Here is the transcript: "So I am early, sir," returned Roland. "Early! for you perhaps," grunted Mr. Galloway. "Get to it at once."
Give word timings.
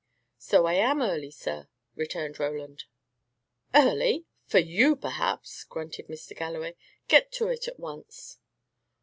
"So 0.39 0.65
I 0.65 0.73
am 0.73 0.99
early, 1.03 1.29
sir," 1.29 1.67
returned 1.95 2.39
Roland. 2.39 2.85
"Early! 3.75 4.25
for 4.47 4.57
you 4.57 4.95
perhaps," 4.95 5.63
grunted 5.63 6.07
Mr. 6.07 6.35
Galloway. 6.35 6.75
"Get 7.07 7.31
to 7.33 7.49
it 7.49 7.67
at 7.67 7.77
once." 7.79 8.39